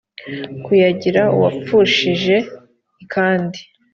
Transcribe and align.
kuyagira 0.63 1.21
uwapfushije 1.35 2.35
i 3.03 3.05
kandi 3.13 3.59